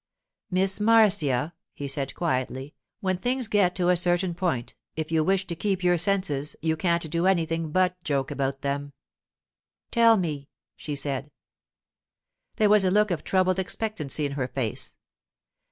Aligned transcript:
'Miss 0.49 0.79
Marcia,' 0.79 1.53
he 1.75 1.87
said 1.87 2.15
quietly, 2.15 2.73
'when 3.01 3.17
things 3.19 3.47
get 3.47 3.75
to 3.75 3.89
a 3.89 3.95
certain 3.95 4.33
point, 4.33 4.73
if 4.95 5.11
you 5.11 5.23
wish 5.23 5.45
to 5.45 5.55
keep 5.55 5.83
your 5.83 5.99
senses 5.99 6.55
you 6.59 6.75
can't 6.75 7.07
do 7.11 7.27
anything 7.27 7.69
but 7.69 7.95
joke 8.03 8.31
about 8.31 8.61
them.' 8.61 8.93
'Tell 9.91 10.17
me,' 10.17 10.49
she 10.75 10.95
said. 10.95 11.29
There 12.55 12.67
was 12.67 12.83
a 12.83 12.89
look 12.89 13.11
of 13.11 13.23
troubled 13.23 13.59
expectancy 13.59 14.25
in 14.25 14.31
her 14.31 14.47
face. 14.47 14.95